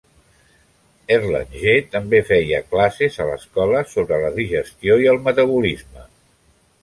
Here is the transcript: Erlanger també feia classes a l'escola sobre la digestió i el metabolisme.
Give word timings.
Erlanger 1.15 1.75
també 1.95 2.21
feia 2.29 2.61
classes 2.71 3.19
a 3.25 3.29
l'escola 3.31 3.83
sobre 3.93 4.21
la 4.23 4.33
digestió 4.41 4.97
i 5.05 5.09
el 5.15 5.23
metabolisme. 5.29 6.09